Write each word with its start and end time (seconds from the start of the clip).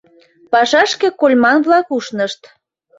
Пашашке 0.51 1.07
кольман-влак 1.19 1.85
ушнышт. 1.95 2.41